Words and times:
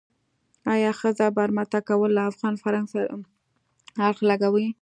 آیا 0.73 0.91
ښځه 0.99 1.25
برمته 1.37 1.79
کول 1.87 2.11
له 2.17 2.23
افغان 2.31 2.53
فرهنګ 2.63 2.87
سره 2.93 3.05
اړخ 4.07 4.19
لګوي. 4.29 4.67